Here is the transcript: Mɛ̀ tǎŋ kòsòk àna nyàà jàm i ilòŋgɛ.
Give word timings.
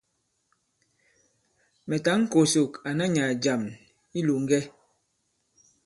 Mɛ̀ 1.87 1.99
tǎŋ 2.05 2.19
kòsòk 2.31 2.71
àna 2.89 3.05
nyàà 3.13 3.33
jàm 3.43 3.61
i 3.71 3.75
ilòŋgɛ. 4.17 4.59